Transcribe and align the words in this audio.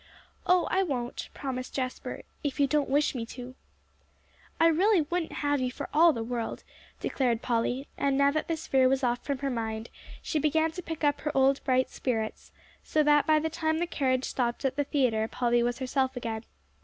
"Oh, 0.47 0.67
I 0.71 0.81
won't," 0.81 1.29
promised 1.35 1.75
Jasper, 1.75 2.23
"if 2.43 2.59
you 2.59 2.65
don't 2.65 2.89
wish 2.89 3.13
me 3.13 3.23
to." 3.27 3.53
"I 4.59 4.65
really 4.65 5.03
wouldn't 5.03 5.31
have 5.45 5.61
you 5.61 5.71
for 5.71 5.89
all 5.93 6.11
the 6.11 6.23
world," 6.23 6.63
declared 6.99 7.43
Polly; 7.43 7.87
and 7.99 8.17
now 8.17 8.31
that 8.31 8.47
this 8.47 8.65
fear 8.65 8.89
was 8.89 9.03
off 9.03 9.23
from 9.23 9.37
her 9.45 9.51
mind, 9.51 9.91
she 10.23 10.39
began 10.39 10.71
to 10.71 10.81
pick 10.81 11.03
up 11.03 11.21
her 11.21 11.31
old, 11.37 11.63
bright 11.65 11.91
spirits, 11.91 12.51
so 12.81 13.03
that 13.03 13.27
by 13.27 13.37
the 13.37 13.51
time 13.51 13.77
the 13.77 13.85
carriage 13.85 14.25
stopped 14.25 14.65
at 14.65 14.75
the 14.75 14.85
theatre, 14.85 15.27
Polly 15.27 15.61
was 15.61 15.77
herself 15.77 16.15
again. 16.17 16.45